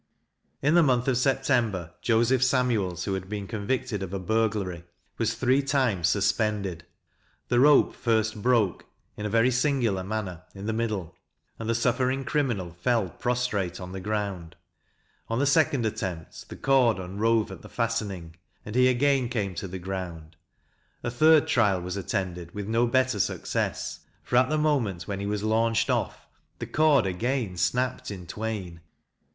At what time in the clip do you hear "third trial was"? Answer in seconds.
21.11-21.95